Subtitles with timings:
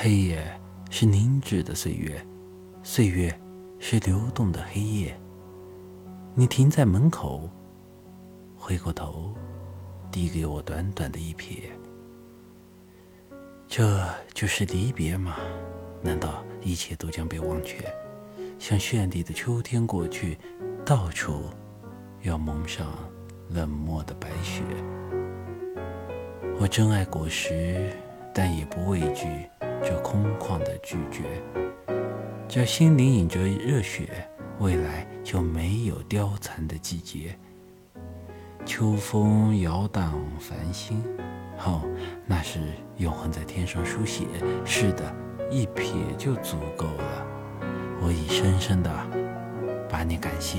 [0.00, 0.40] 黑夜
[0.90, 2.24] 是凝滞的岁月，
[2.84, 3.36] 岁月
[3.80, 5.20] 是流动的黑夜。
[6.36, 7.50] 你停在门口，
[8.56, 9.34] 回过头，
[10.12, 11.62] 递给我短短的一瞥。
[13.66, 15.34] 这就是离别吗？
[16.00, 17.84] 难道一切都将被忘却？
[18.56, 20.38] 像绚丽的秋天过去，
[20.86, 21.42] 到处
[22.22, 22.86] 要蒙上
[23.48, 24.62] 冷漠的白雪。
[26.60, 27.92] 我珍爱果实，
[28.32, 29.26] 但也不畏惧
[29.82, 31.22] 这空旷的拒绝。
[32.48, 34.08] 这心灵引着热血，
[34.58, 37.38] 未来就没有凋残的季节。
[38.64, 41.02] 秋风摇荡繁星，
[41.64, 41.82] 哦，
[42.26, 42.58] 那是
[42.96, 44.26] 永恒在天上书写。
[44.64, 45.14] 是的，
[45.50, 47.26] 一瞥就足够了。
[48.00, 48.90] 我已深深的
[49.88, 50.58] 把你感谢。